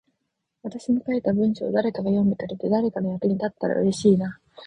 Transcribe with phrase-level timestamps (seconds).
[0.63, 4.39] 私の書いた文章を誰かが読んでくれて、誰かの役に立ったら嬉しいな。